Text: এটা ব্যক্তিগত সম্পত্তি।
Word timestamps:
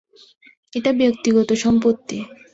এটা 0.73 0.91
ব্যক্তিগত 0.93 1.49
সম্পত্তি। 1.63 2.17